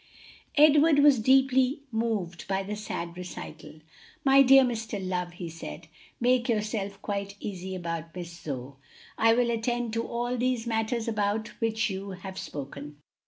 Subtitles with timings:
[0.57, 3.81] Edward was deeply moved by the sad recital.
[4.25, 4.99] "My dear Mr.
[4.99, 5.89] Love," he said,
[6.19, 8.77] "make yourself quite easy about Miss Zoe.
[9.15, 12.97] I will attend to all these matters about which you have spoken.